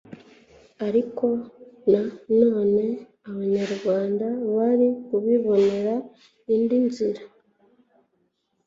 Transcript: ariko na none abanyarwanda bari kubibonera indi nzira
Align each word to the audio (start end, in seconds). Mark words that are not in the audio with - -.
ariko 0.87 1.25
na 1.91 2.03
none 2.41 2.85
abanyarwanda 3.29 4.27
bari 4.55 4.87
kubibonera 5.05 5.95
indi 6.53 6.77
nzira 6.87 7.21